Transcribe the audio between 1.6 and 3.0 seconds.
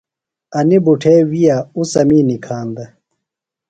اُڅَمی نِکھاندہ۔